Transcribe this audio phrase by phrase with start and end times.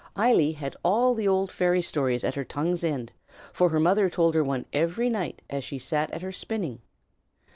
[0.17, 3.11] Eily had all the old fairy stories at her tongue's end,
[3.53, 6.81] for her mother told her one every night as she sat at her spinning.